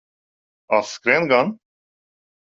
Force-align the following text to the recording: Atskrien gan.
Atskrien 0.77 1.27
gan. 1.29 1.53